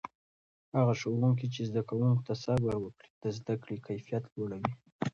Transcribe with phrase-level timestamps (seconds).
[0.77, 4.73] هغه ښوونکي چې زده کوونکو ته صبر وکړي، د زده کړې کیفیت لوړوي.